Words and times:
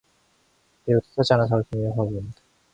그리고 0.83 0.99
뜻하지 1.01 1.33
않은 1.33 1.47
서울 1.47 1.63
손님이 1.69 1.89
휙 1.91 1.95
떠오른다. 1.95 2.41